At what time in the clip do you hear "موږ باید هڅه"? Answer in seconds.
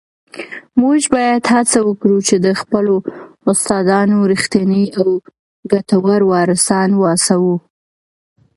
0.81-1.79